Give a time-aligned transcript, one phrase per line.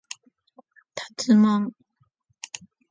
[0.95, 1.73] たつまん